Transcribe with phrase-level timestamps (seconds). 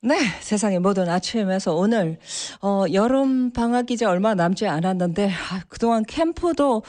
[0.00, 2.18] 네, 세상의 모든 아침에서 오늘
[2.62, 6.82] 어, 여름 방학 이제 얼마 남지 않았는데 아, 그동안 캠프도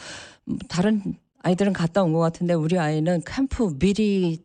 [0.68, 4.44] 다른 아이들은 갔다 온 것 같은데 우리 아이는 캠프 미리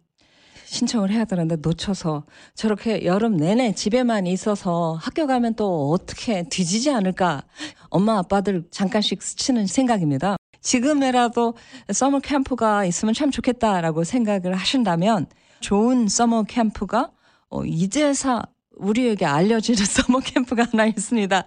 [0.64, 2.24] 신청을 해야 되는데 놓쳐서
[2.54, 7.42] 저렇게 여름 내내 집에만 있어서 학교 가면 또 어떻게 뒤지지 않을까
[7.90, 10.36] 엄마 아빠들 잠깐씩 스치는 생각입니다.
[10.62, 11.54] 지금이라도
[11.92, 15.26] summer 캠프가 있으면 참 좋겠다라고 생각을 하신다면
[15.60, 17.10] 좋은 summer 캠프가
[17.50, 18.42] 어, 이제서
[18.76, 21.46] 우리에게 알려지는 summer 캠프가 하나 있습니다.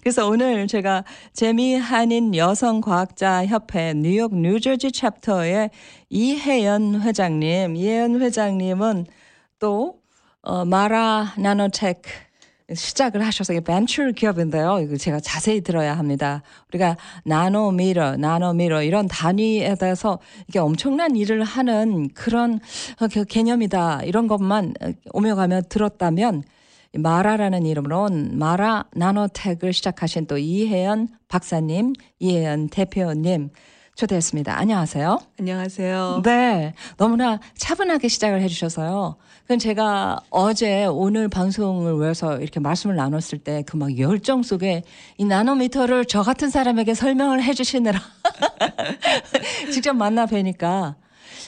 [0.00, 5.70] 그래서 오늘 제가 재미 한인 여성 과학자 협회 뉴욕 뉴저지 챕터의
[6.10, 9.06] 이혜연 회장님, 이혜연 회장님은
[9.58, 10.00] 또
[10.42, 12.10] 어, 마라 나노테크
[12.72, 14.80] 시작을 하셔서 이게 벤처 기업인데요.
[14.80, 16.42] 이거 제가 자세히 들어야 합니다.
[16.68, 20.18] 우리가 나노미터, 나노미터 이런 단위에 대해서
[20.48, 22.60] 이게 엄청난 일을 하는 그런
[23.12, 24.04] 그 개념이다.
[24.04, 24.74] 이런 것만
[25.12, 26.42] 오며 가며 들었다면
[26.96, 33.50] 마라라는 이름으로 마라 나노텍을 시작하신 또 이혜연 박사님, 이혜연 대표님
[33.96, 34.58] 초대했습니다.
[34.58, 35.20] 안녕하세요.
[35.38, 36.22] 안녕하세요.
[36.24, 36.72] 네.
[36.96, 39.16] 너무나 차분하게 시작을 해주셔서요.
[39.44, 44.82] 그럼 제가 어제 오늘 방송을 위해서 이렇게 말씀을 나눴을 때 그 막 열정 속에
[45.16, 48.00] 이 나노미터를 저 같은 사람에게 설명을 해주시느라
[49.72, 50.96] 직접 만나 뵈니까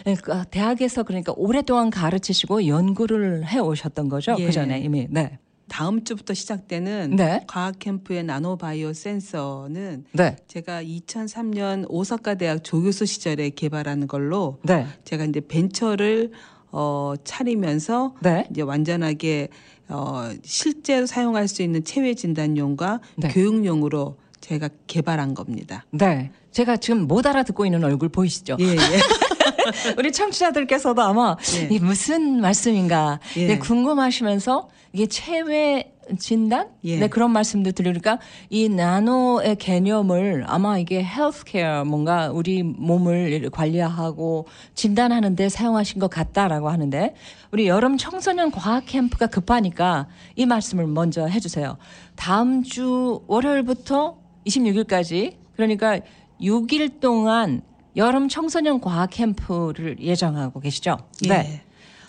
[0.07, 4.37] 예, 그 대학에서 그러니까 오랫동안 가르치시고 연구를 해 오셨던 거죠.
[4.39, 4.47] 예.
[4.47, 5.07] 그 전에 이미.
[5.11, 5.39] 네.
[5.69, 7.43] 다음 주부터 시작되는 네.
[7.49, 10.37] 과학 캠프의 나노바이오 센서는 네.
[10.47, 14.87] 제가 2003년 오사카 대학 조교수 시절에 개발하는 걸로 네.
[15.05, 16.31] 제가 이제 벤처를
[16.71, 18.47] 어 차리면서 네.
[18.51, 19.49] 이제 완전하게
[19.89, 23.29] 어 실제로 사용할 수 있는 체외 진단용과 네.
[23.29, 25.85] 교육용으로 제가 개발한 겁니다.
[25.91, 26.31] 네.
[26.53, 28.57] 제가 지금 못 알아듣고 있는 얼굴 보이시죠?
[28.61, 28.77] 예, 예.
[29.99, 31.65] 우리 청취자들께서도 아마 예.
[31.65, 33.47] 이게 무슨 말씀인가 예.
[33.47, 36.69] 네, 궁금하시면서 이게 체외 진단?
[36.85, 36.99] 예.
[36.99, 45.35] 네, 그런 말씀도 들으니까 이 나노의 개념을 아마 이게 헬스케어 뭔가 우리 몸을 관리하고 진단하는
[45.35, 47.15] 데 사용하신 것 같다라고 하는데
[47.53, 50.07] 우리 여름 청소년 과학 캠프가 급하니까
[50.37, 51.77] 이 말씀을 먼저 해주세요.
[52.15, 55.99] 다음 주 월요일부터 26일까지 그러니까
[56.41, 57.63] 6일 동안
[57.97, 60.99] 여름 청소년 과학 캠프를 예정하고 계시죠?
[61.29, 61.63] 예.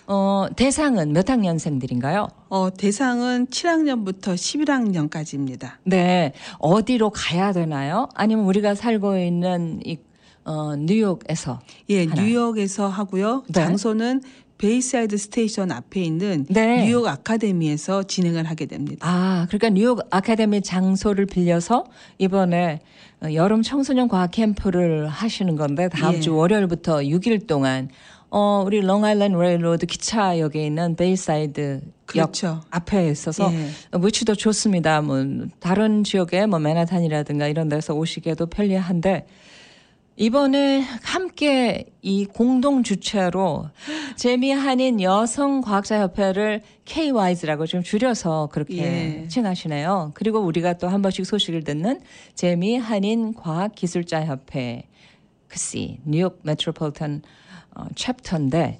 [0.06, 2.28] 어, 대상은 몇 학년생들인가요?
[2.48, 5.72] 어 대상은 7학년부터 11학년까지입니다.
[5.84, 6.32] 네.
[6.58, 8.08] 어디로 가야 되나요?
[8.14, 9.98] 아니면 우리가 살고 있는 이,
[10.44, 11.60] 어, 뉴욕에서.
[11.90, 12.24] 예, 하나요?
[12.26, 13.44] 뉴욕에서 하고요.
[13.48, 13.52] 네.
[13.52, 14.22] 장소는
[14.58, 16.84] 베이사이드 station 앞에 있는 네.
[16.84, 19.06] 뉴욕 아카데미에서 진행을 하게 됩니다.
[19.08, 21.84] 아, 그러니까 뉴욕 아카데미 장소를 빌려서
[22.18, 22.80] 이번에
[23.22, 26.20] 어, 여름 청소년 과학 캠프를 하시는 건데 다음 예.
[26.20, 27.88] 주 월요일부터 6일 동안
[28.30, 32.60] 어, 우리 롱아일랜드 레일로드 기차역에 있는 베이사이드 역 그렇죠.
[32.70, 33.70] 앞에 있어서 예.
[33.96, 35.00] 위치도 좋습니다.
[35.02, 35.24] 뭐
[35.60, 39.26] 다른 지역에 뭐 맨하탄이라든가 이런 데서 오시기에도 편리한데
[40.20, 43.70] 이번에 함께 이 공동 주최로
[44.16, 49.28] 재미 한인 여성 과학자 협회를 KWISE라고 좀 줄여서 그렇게 예.
[49.28, 50.10] 칭하시네요.
[50.14, 52.00] 그리고 우리가 또 한 번씩 소식을 듣는
[52.34, 54.88] 재미 한인 과학 기술자 협회
[55.46, 57.22] KSEA 뉴욕 메트로폴리탄
[57.76, 58.78] 어, chapter인데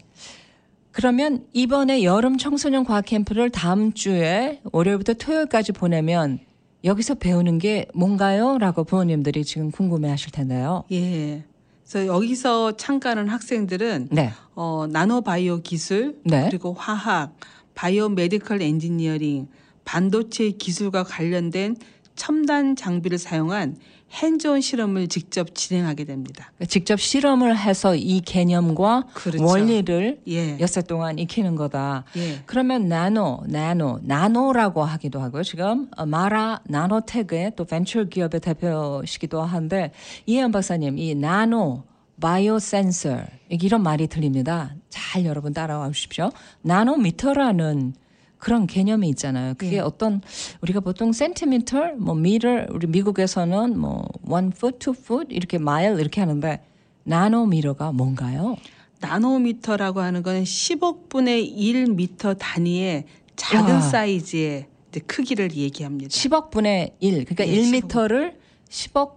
[0.90, 6.40] 그러면 이번에 여름 청소년 과학 캠프를 다음 주에 월요일부터 토요일까지 보내면
[6.84, 8.58] 여기서 배우는 게 뭔가요?
[8.58, 10.84] 라고 부모님들이 지금 궁금해 하실 텐데요.
[10.92, 11.44] 예.
[11.82, 14.30] 그래서 여기서 참가하는 학생들은 네.
[14.54, 16.46] 어, 나노바이오 기술 네.
[16.48, 17.34] 그리고 화학,
[17.74, 19.48] biomedical engineering,
[19.84, 21.76] 반도체 기술과 관련된
[22.14, 23.76] 첨단 장비를 사용한
[24.12, 26.50] 핸즈온 실험을 직접 진행하게 됩니다.
[26.66, 29.44] 직접 실험을 해서 이 개념과 그렇죠.
[29.44, 30.58] 원리를 예.
[30.60, 32.04] 엿새 동안 익히는 거다.
[32.16, 32.42] 예.
[32.46, 35.42] 그러면 나노, 나노, 나노라고 하기도 하고요.
[35.42, 39.92] 지금 어, 마라 나노테크의 또 벤처 기업의 대표시기도 한데
[40.26, 41.84] 이혜연 박사님, 이 나노
[42.20, 44.74] 바이오 센서 이런 말이 들립니다.
[44.88, 46.30] 잘 여러분 따라와 주십시오.
[46.62, 47.94] 나노미터라는
[48.38, 49.54] 그런 개념이 있잖아요.
[49.58, 49.78] 그게 예.
[49.80, 50.20] 어떤
[50.62, 56.20] 우리가 보통 센티미터, 뭐 미터, 우리 미국에서는 뭐 one foot, two foot 이렇게 마일 이렇게
[56.20, 56.60] 하는데
[57.04, 58.56] 나노미터가 뭔가요?
[59.00, 63.04] 나노미터라고 하는 건 10억분의 1미터 단위의
[63.36, 63.80] 작은 와.
[63.80, 64.66] 사이즈의
[65.06, 66.08] 크기를 얘기합니다.
[66.08, 67.24] 10억 분의 1.
[67.24, 68.34] 그러니까 예, 1미터를
[68.68, 69.12] 10억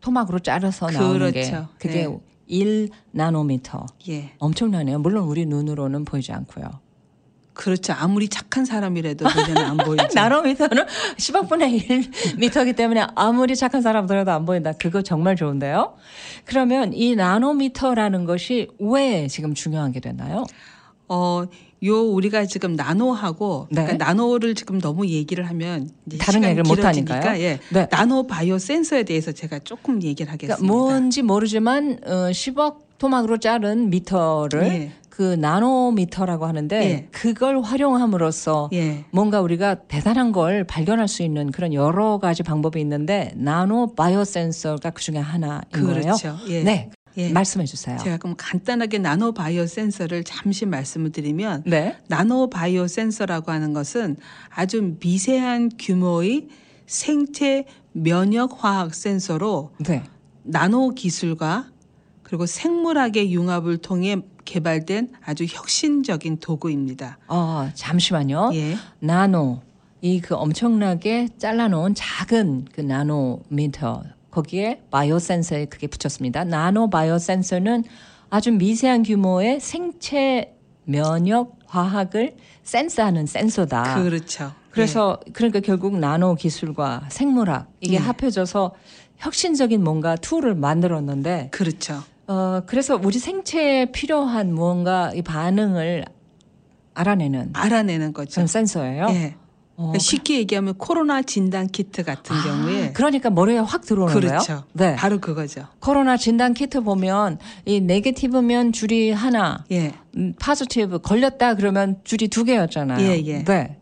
[0.00, 1.68] 토막으로 자르서 나오는 게 그렇죠.
[1.78, 2.18] 그게 네.
[2.46, 3.86] 1 나노미터.
[4.08, 4.32] 예.
[4.38, 4.98] 엄청나네요.
[4.98, 6.66] 물론 우리 눈으로는 보이지 않고요.
[7.60, 7.92] 그렇죠.
[7.92, 10.06] 아무리 착한 사람이라도 눈에는 안 보이죠.
[10.16, 10.86] 나노미터는
[11.18, 11.78] 10억 분의
[12.38, 14.72] 1미터이기 때문에 아무리 착한 사람들도 안 보인다.
[14.72, 15.94] 그거 정말 좋은데요.
[16.46, 20.46] 그러면 이 나노미터라는 것이 왜 지금 중요하게 됐나요?
[21.08, 21.44] 어,
[21.84, 23.82] 요 우리가 지금 나노하고 네.
[23.82, 27.42] 그러니까 나노를 지금 너무 얘기를 하면 다른 얘기를 못 하니까요.
[27.42, 27.58] 예.
[27.68, 27.88] 네.
[27.90, 30.56] 나노 바이오 센서에 대해서 제가 조금 얘기를 하겠습니다.
[30.56, 34.92] 그러니까 뭔지 모르지만 어, 10억 토막으로 자른 미터를 예.
[35.10, 37.08] 그 나노미터라고 하는데 예.
[37.10, 39.04] 그걸 활용함으로써 예.
[39.10, 44.90] 뭔가 우리가 대단한 걸 발견할 수 있는 그런 여러 가지 방법이 있는데 나노 바이오 센서가
[44.90, 46.00] 그 중에 하나인 거예요.
[46.00, 46.36] 그렇죠.
[46.48, 46.62] 예.
[46.62, 47.30] 네, 예.
[47.32, 47.98] 말씀해 주세요.
[47.98, 54.16] 제가 그럼 간단하게 나노 바이오 센서를 잠시 말씀을 드리면 네, 나노 바이오 센서라고 하는 것은
[54.48, 56.48] 아주 미세한 규모의
[56.86, 60.04] 생체 면역 화학 센서로 네,
[60.44, 61.68] 나노 기술과
[62.22, 67.18] 그리고 생물학의 융합을 통해 개발된 아주 혁신적인 도구입니다.
[67.28, 68.50] 어 잠시만요.
[68.54, 68.76] 예.
[68.98, 69.60] 나노
[70.02, 76.44] 이 그 엄청나게 잘라놓은 작은 그 나노미터 거기에 바이오 센서에 그게 붙였습니다.
[76.44, 77.84] 나노 바이오 센서는
[78.30, 80.54] 아주 미세한 규모의 생체
[80.84, 84.02] 면역 화학을 센서하는 센서다.
[84.02, 84.52] 그렇죠.
[84.70, 87.98] 그래서 그러니까 결국 나노 기술과 생물학 이게 예.
[87.98, 88.72] 합해져서
[89.18, 91.50] 혁신적인 뭔가 tool을 만들었는데 예.
[91.50, 92.02] 그렇죠.
[92.30, 96.04] 어 그래서 우리 생체에 필요한 무언가 이 반응을
[96.94, 98.46] 알아내는 알아내는 거죠.
[98.46, 99.08] 센서예요.
[99.10, 99.34] 예.
[99.74, 104.28] 어, 쉽게 얘기하면 코로나 진단 키트 같은 아, 경우에 그러니까 머리에 확 들어오는 거예요.
[104.28, 104.64] 그렇죠.
[104.74, 104.94] 네.
[104.94, 105.66] 바로 그거죠.
[105.80, 109.94] 코로나 진단 키트 보면 이 negative면 줄이 하나, 예.
[110.16, 113.04] 음, positive 걸렸다 그러면 줄이 두 개였잖아요.
[113.04, 113.42] 예, 예.
[113.42, 113.78] 네.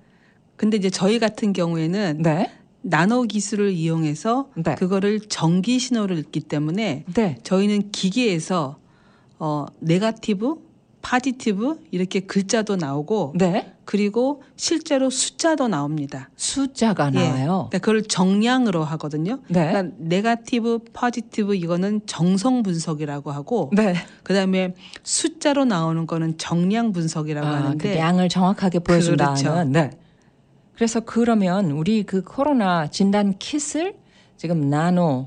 [0.57, 2.51] 근데 이제 저희 같은 경우에는 네.
[2.89, 4.75] 나노 기술을 이용해서 네.
[4.75, 7.39] 그거를 전기 신호를 읽기 때문에 네.
[7.43, 8.79] 저희는 기계에서
[9.39, 10.57] 어 negative,
[11.03, 13.73] positive 이렇게 글자도 나오고 네.
[13.85, 16.29] 그리고 실제로 숫자도 나옵니다.
[16.37, 17.19] 숫자가 예.
[17.19, 17.69] 나와요.
[17.71, 19.39] 그러니까 그걸 정량으로 하거든요.
[19.49, 19.69] 네.
[19.69, 23.95] 그러니까 negative, positive 이거는 정성 분석이라고 하고 네.
[24.25, 24.75] 그다음에
[25.05, 29.43] 숫자로 나오는 거는 정량 분석이라고 아, 그 하는데 양을 정확하게 보여준다는.
[29.43, 29.65] 그렇죠.
[29.65, 29.91] 네.
[30.79, 33.97] 그래서 그러면 우리 그 코로나 진단 킷을
[34.37, 35.27] 지금 나노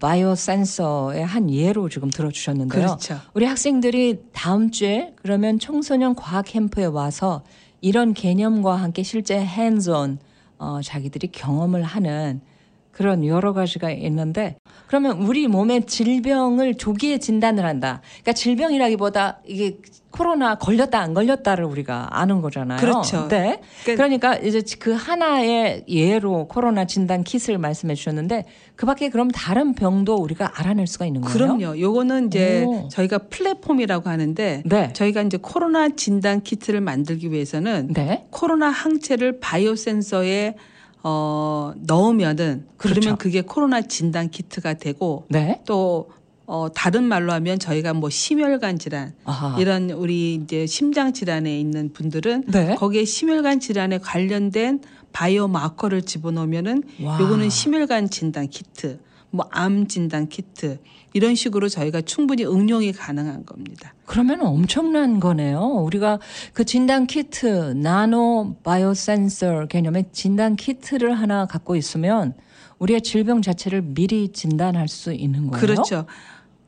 [0.00, 2.80] 바이오 센서의 한 예로 지금 들어주셨는데요.
[2.80, 3.20] 그렇죠.
[3.34, 7.42] 우리 학생들이 다음 주에 그러면 청소년 과학 캠프에 와서
[7.80, 10.18] 이런 개념과 함께 실제 핸즈온
[10.58, 12.40] 어, 자기들이 경험을 하는
[12.94, 14.56] 그런 여러 가지가 있는데
[14.86, 18.00] 그러면 우리 몸의 질병을 조기에 진단을 한다.
[18.22, 19.78] 그러니까 질병이라기보다 이게
[20.12, 22.78] 코로나 걸렸다 안 걸렸다를 우리가 아는 거잖아요.
[22.78, 23.26] 그렇죠.
[23.26, 23.60] 네.
[23.82, 28.44] 그러니까 그러니까 이제 그 하나의 예로 코로나 진단 킷을 말씀해 주셨는데
[28.76, 31.34] 그밖에 그럼 다른 병도 우리가 알아낼 수가 있는 거예요?
[31.34, 31.80] 그럼요.
[31.80, 32.86] 요거는 이제 오.
[32.88, 34.92] 저희가 플랫폼이라고 하는데 네.
[34.92, 38.24] 저희가 이제 코로나 진단 키트를 만들기 위해서는 네.
[38.30, 40.54] 코로나 항체를 바이오 센서에
[41.06, 43.00] 어 넣으면은 그 그렇죠.
[43.00, 45.60] 러면 그게 코로나 진단 키트가 되고 네.
[45.66, 46.08] 또
[46.46, 49.58] 어, 다른 말로 하면 저희가 뭐 심혈관 질환 아하.
[49.60, 52.74] 이런 우리 이제 심장 질환에 있는 분들은 네.
[52.74, 54.80] 거기에 심혈관 질환에 관련된
[55.12, 57.20] 바이오 마커를 집어넣으면은 와.
[57.20, 58.98] 요거는 심혈관 진단 키트,
[59.30, 60.78] 뭐 암 진단 키트
[61.14, 63.94] 이런 식으로 저희가 충분히 응용이 가능한 겁니다.
[64.04, 65.60] 그러면 엄청난 거네요.
[65.60, 66.18] 우리가
[66.52, 72.34] 그 진단 키트, 나노 바이오 센서 개념의 진단 키트를 하나 갖고 있으면
[72.80, 75.60] 우리의 질병 자체를 미리 진단할 수 있는 거예요.
[75.60, 76.04] 그렇죠.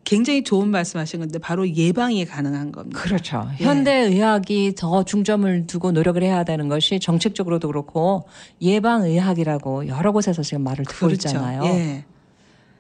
[0.05, 3.01] 굉장히 좋은 말씀하신 건데 바로 예방이 가능한 겁니다.
[3.01, 3.49] 그렇죠.
[3.59, 3.65] 예.
[3.65, 8.29] 현대 의학이 더 중점을 두고 노력을 해야 되는 것이 정책적으로도 그렇고
[8.63, 11.65] 예방 의학이라고 여러 곳에서 지금 말을 듣고 있잖아요.
[11.65, 12.05] 예.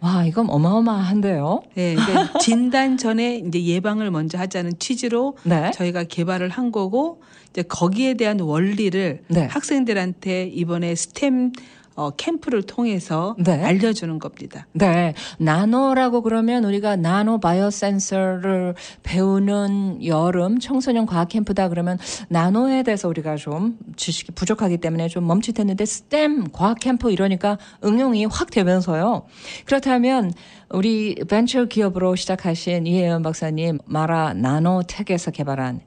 [0.00, 1.62] 와, 이건 어마어마한데요.
[1.78, 1.94] 예.
[1.94, 5.70] 그러니까 진단 전에 이제 예방을 먼저 하자는 취지로 네.
[5.72, 9.46] 저희가 개발을 한 거고 이제 거기에 대한 원리를 네.
[9.46, 11.52] 학생들한테 이번에 스템
[11.96, 13.62] 어, 캠프를 통해서 네.
[13.64, 14.66] 알려주는 겁니다.
[14.72, 15.14] 네.
[15.38, 21.98] 나노라고 그러면 우리가 나노 바이오 센서를 배우는 여름 청소년 과학 캠프다 그러면
[22.28, 28.50] 나노에 대해서 우리가 좀 지식이 부족하기 때문에 좀 멈칫했는데 스템 과학 캠프 이러니까 응용이 확
[28.50, 29.24] 되면서요.
[29.64, 30.32] 그렇다면
[30.68, 35.80] 우리 벤처 기업으로 시작하신 이혜연 박사님 마라 나노텍에서 개발한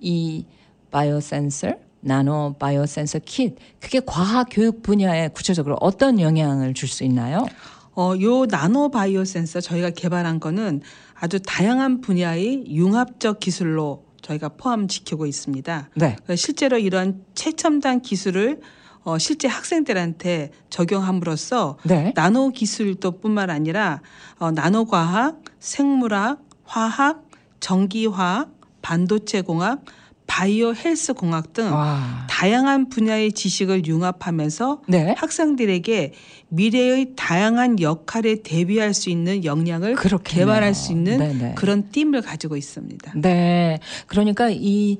[0.00, 0.44] 이
[0.90, 1.74] 바이오 센서
[2.12, 7.46] 나노 바이오 센서 킷 그게 과학 교육 분야에 구체적으로 어떤 영향을 줄 수 있나요?
[7.94, 10.82] 어, 요 나노 바이오 센서 저희가 개발한 거는
[11.14, 15.90] 아주 다양한 분야의 융합적 기술로 저희가 포함시키고 있습니다.
[15.94, 16.16] 네.
[16.36, 18.60] 실제로 이런 최첨단 기술을
[19.04, 22.12] 어, 실제 학생들한테 적용함으로써 네.
[22.14, 24.00] 나노 기술도 뿐만 아니라
[24.38, 27.24] 어, 나노 과학, 생물학, 화학,
[27.60, 29.84] 전기화학, 반도체 공학,
[30.32, 32.26] 바이오 헬스 공학 등 와.
[32.26, 35.14] 다양한 분야의 지식을 융합하면서 네.
[35.18, 36.14] 학생들에게
[36.48, 40.46] 미래의 다양한 역할에 대비할 수 있는 역량을 그렇겠네요.
[40.46, 41.54] 개발할 수 있는 네네.
[41.56, 43.12] 그런 띠을 가지고 있습니다.
[43.16, 43.78] 네.
[44.06, 44.96] 그러니까 이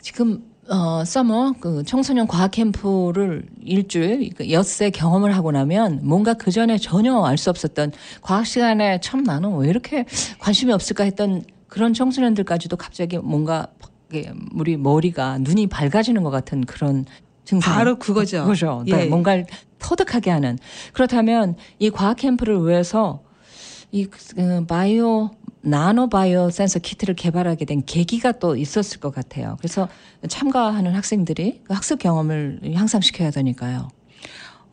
[0.00, 6.50] 지금 어, 서머 그 청소년 과학 캠프를 일주일 그 엿새 경험을 하고 나면 뭔가 그
[6.50, 10.06] 전에 전혀 알 수 없었던 과학 시간에 참 나는 왜 이렇게
[10.40, 13.68] 관심이 없을까 했던 그런 청소년들까지도 갑자기 뭔가
[14.54, 17.04] 우리 머리가 눈이 밝아지는 것 같은 그런
[17.44, 17.74] 증상.
[17.74, 18.46] 바로 그거죠.
[18.46, 18.84] 그죠.
[18.86, 19.06] 네, 예.
[19.06, 19.46] 뭔가를
[19.78, 20.58] 터득하게 하는.
[20.92, 23.22] 그렇다면 이 과학 캠프를 위해서
[23.90, 25.30] 이 그, 바이오
[25.62, 29.56] 나노 바이오 센서 키트를 개발하게 된 계기가 또 있었을 것 같아요.
[29.58, 29.88] 그래서
[30.28, 33.88] 참가하는 학생들이 그 학습 경험을 향상시켜야 되니까요.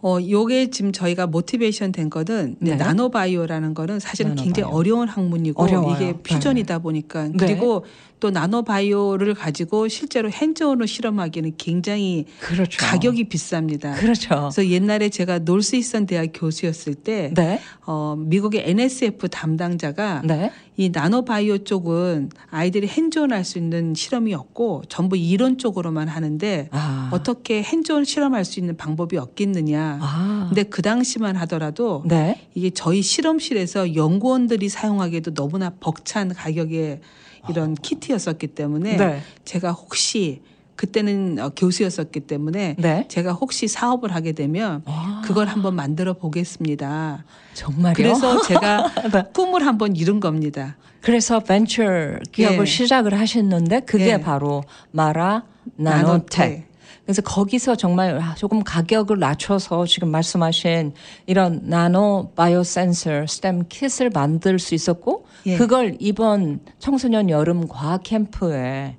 [0.01, 2.75] 어, 요게 지금 저희가 모티베이션 된 거는 네.
[2.75, 4.77] 나노바이오라는 거는 사실은 굉장히 나노바이오.
[4.77, 5.95] 어려운 학문이고 어려워요.
[5.95, 7.33] 이게 퓨전이다 보니까 네.
[7.37, 7.85] 그리고
[8.19, 12.77] 또 나노바이오를 가지고 실제로 핸즈온으로 실험하기는 굉장히 그렇죠.
[12.85, 13.95] 가격이 비쌉니다.
[13.97, 14.29] 그렇죠.
[14.29, 17.59] 그래서 옛날에 제가 놀스이선 대학 교수였을 때 네.
[17.85, 20.51] 어, 미국의 NSF 담당자가 네.
[20.79, 27.09] 이 나노바이오 쪽은 아이들이 핸즈온할 수 있는 실험이 없고 전부 이론 쪽으로만 하는데 아.
[27.11, 29.99] 어떻게 핸즈온 실험할 수 있는 방법이 없겠느냐.
[30.01, 30.45] 아.
[30.47, 32.47] 근데 그 당시만 하더라도 네.
[32.55, 37.01] 이게 저희 실험실에서 연구원들이 사용하기에도 너무나 벅찬 가격의
[37.49, 39.21] 이런 키트였었기 때문에 네.
[39.43, 40.41] 제가 혹시
[40.79, 43.05] 그때는 어, 교수였었기 때문에 네.
[43.09, 45.21] 제가 혹시 사업을 하게 되면 아.
[45.25, 47.25] 그걸 한번 만들어 보겠습니다.
[47.53, 47.93] 정말요?
[47.95, 49.23] 그래서 제가 네.
[49.33, 50.77] 꿈을 한번 이룬 겁니다.
[51.01, 51.83] 그래서 벤처
[52.31, 52.65] 기업을 예.
[52.65, 54.21] 시작을 하셨는데 그게 예.
[54.21, 55.43] 바로 마라
[55.75, 56.05] 나노텍.
[56.07, 56.69] 나노텍.
[57.03, 60.93] 그래서 거기서 정말 조금 가격을 낮춰서 지금 말씀하신
[61.25, 65.57] 이런 나노 바이오 센서 스템 킷을 만들 수 있었고 예.
[65.57, 68.95] 그걸 이번 청소년 여름 과학 캠프에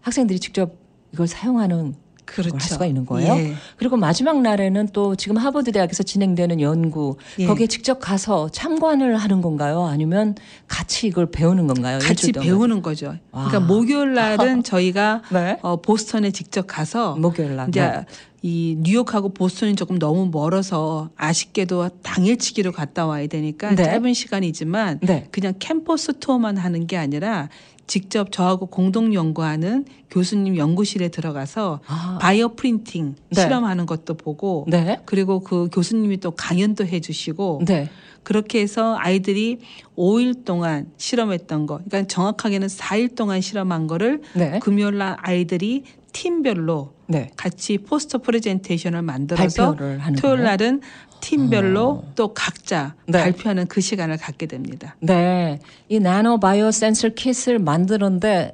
[0.00, 0.83] 학생들이 직접
[1.14, 1.94] 이걸 사용하는
[2.24, 3.34] 그걸 할 수가 있는 거예요.
[3.34, 3.54] 예.
[3.76, 7.46] 그리고 마지막 날에는 또 지금 하버드 대학에서 진행되는 연구 예.
[7.46, 9.84] 거기에 직접 가서 참관을 하는 건가요?
[9.84, 10.34] 아니면
[10.66, 12.00] 같이 이걸 배우는 건가요?
[12.00, 12.32] 같이?
[12.32, 13.14] 배우는 거죠.
[13.30, 13.46] 와.
[13.46, 15.58] 그러니까 목요일 날은 저희가 네.
[15.62, 17.68] 어, 보스턴에 직접 가서 목요일 날.
[17.68, 18.04] 이제 네.
[18.42, 23.84] 이 뉴욕하고 보스턴이 조금 너무 멀어서 아쉽게도 당일치기로 갔다 와야 되니까 네.
[23.84, 25.28] 짧은 시간이지만 네.
[25.30, 27.48] 그냥 캠퍼스 투어만 하는 게 아니라
[27.86, 32.18] 직접 저하고 공동 연구하는 교수님 연구실에 들어가서 아.
[32.20, 33.42] 바이오 프린팅 네.
[33.42, 35.00] 실험하는 것도 보고 네.
[35.04, 37.90] 그리고 그 교수님이 또 강연도 해주시고 네.
[38.22, 39.58] 그렇게 해서 아이들이
[39.96, 44.58] 5일 동안 실험했던 거, 그러니까 정확하게는 4일 동안 실험한 거를 네.
[44.60, 47.28] 금요일 날 아이들이 팀별로 네.
[47.36, 49.76] 같이 포스터 프레젠테이션을 만들어서
[50.18, 50.44] 토요일?
[50.44, 50.80] 날은
[51.20, 53.18] 팀별로 또 각자 네.
[53.18, 54.96] 발표하는 그 시간을 갖게 됩니다.
[55.00, 55.58] 네.
[55.88, 58.52] 이 나노 바이오 센서 킷을 만드는데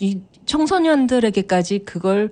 [0.00, 0.20] 이
[0.50, 2.30] 청소년들에게까지 그걸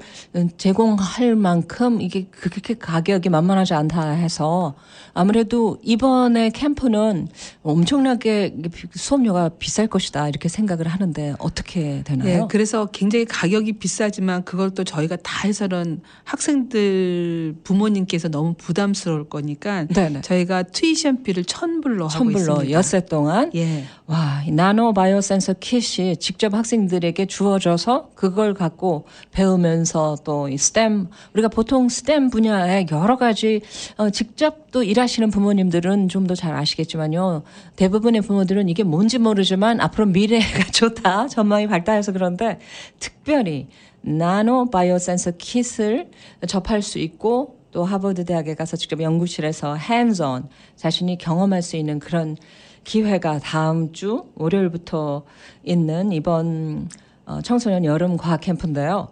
[0.56, 4.74] 제공할 만큼 이게 그렇게 가격이 만만하지 않다 해서
[5.14, 7.28] 아무래도 이번에 캠프는
[7.62, 8.56] 엄청나게
[8.94, 12.48] 수업료가 비쌀 것이다 이렇게 생각을 하는데 어떻게 네, 되나요?
[12.48, 20.22] 그래서 굉장히 가격이 비싸지만 그걸 또 저희가 다 해서는 학생들 부모님께서 너무 부담스러울 거니까 네네.
[20.22, 22.70] 저희가 투이션비를 천 불로 하고 천불로 있습니다.
[22.72, 23.84] 엿새 동안 예.
[24.06, 31.48] 와, 이 나노 바이오 센서 킷이 직접 학생들에게 주어져서 그걸 갖고 배우면서 또이 스템 우리가
[31.48, 33.60] 보통 스템 분야에 여러 가지
[33.96, 37.42] 어, 직접 또 일하시는 부모님들은 좀 더 잘 아시겠지만요.
[37.76, 41.28] 대부분의 부모들은 이게 뭔지 모르지만 앞으로 미래가 좋다.
[41.28, 42.58] 전망이 밝다해서 그런데
[43.00, 43.66] 특별히
[44.02, 46.10] 나노 바이오 센서 킷을
[46.46, 52.36] 접할 수 있고 또 하버드 대학에 가서 직접 연구실에서 핸즈온 자신이 경험할 수 있는 그런
[52.84, 55.24] 기회가 다음 주 월요일부터
[55.64, 56.88] 있는 이번
[57.28, 59.08] 어, 청소년 여름 과학 캠프인데요.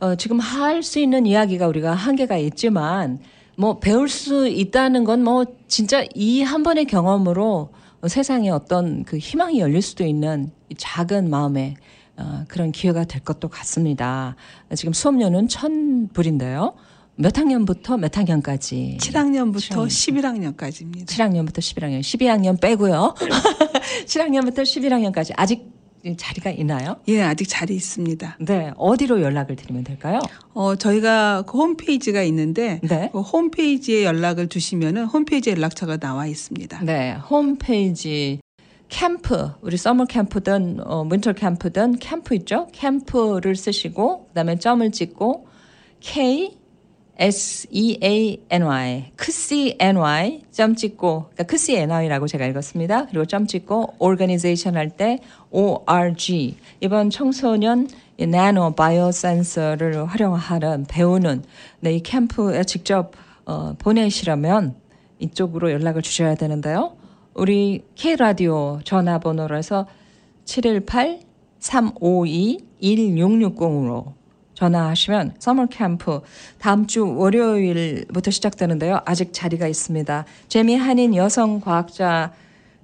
[0.00, 3.20] 어, 지금 할 수 있는 이야기가 우리가 한계가 있지만
[3.56, 7.70] 뭐 배울 수 있다는 건 뭐 진짜 이 한 번의 경험으로
[8.08, 11.74] 세상에 어떤 그 희망이 열릴 수도 있는 이 작은 마음의
[12.16, 14.34] 어, 그런 기회가 될 것도 같습니다.
[14.74, 16.74] 지금 수업료는 천 불인데요.
[17.14, 18.96] 몇 학년부터 몇 학년까지?
[19.00, 21.06] 7학년부터 11학년까지입니다.
[21.06, 23.14] 7학년부터 11학년, 12학년 빼고요.
[24.06, 25.71] 7학년부터 11학년까지 아직
[26.16, 26.96] 자리가 있나요?
[27.08, 28.38] 예, 아직 자리 있습니다.
[28.40, 30.20] 네, 어디로 연락을 드리면 될까요?
[30.52, 33.10] 어, 저희가 그 홈페이지가 있는데 네.
[33.12, 36.80] 그 홈페이지에 연락을 주시면은 홈페이지 연락처가 나와 있습니다.
[36.84, 38.40] 네, 홈페이지
[38.88, 42.68] 캠프, 우리 summer 캠프든 어, winter 캠프든 캠프 있죠?
[42.72, 45.46] 캠프를 쓰시고 그다음에 점을 찍고
[46.00, 46.58] K
[47.22, 52.44] S E A N Y KSEA N Y 점 찍고 그러니까 KSEA N Y라고 제가
[52.46, 53.06] 읽었습니다.
[53.06, 55.20] 그리고 점 찍고 organization 할 때
[55.52, 57.86] O R G 이번 청소년
[58.18, 61.44] 이 나노 바이오 센서를 활용하는 배우는
[61.78, 63.12] 네, 이 캠프에 직접
[63.46, 64.74] 어, 보내시려면
[65.20, 66.96] 이쪽으로 연락을 주셔야 되는데요.
[67.34, 69.86] 우리 K 라디오 전화번호로 해서
[70.44, 71.20] 718
[71.60, 74.21] 352 1660으로
[74.54, 76.20] 전화하시면 서머 캠프
[76.58, 79.00] 다음 주 월요일부터 시작되는데요.
[79.04, 80.24] 아직 자리가 있습니다.
[80.48, 82.32] 재미 한인 여성 과학자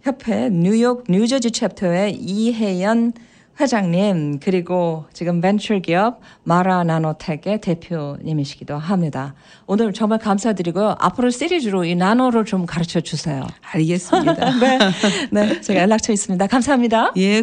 [0.02, 3.12] 협회 뉴욕 뉴저지 챕터의 이혜연
[3.60, 9.34] 회장님 그리고 지금 벤처 기업 마라 나노텍의 대표님이시기도 합니다.
[9.66, 10.94] 오늘 정말 감사드리고요.
[11.00, 13.44] 앞으로 시리즈로 이 나노를 좀 가르쳐 주세요.
[13.72, 14.34] 알겠습니다.
[14.60, 14.78] 네,
[15.32, 16.46] 네, 제가 연락처 있습니다.
[16.46, 17.12] 감사합니다.
[17.16, 17.42] 예,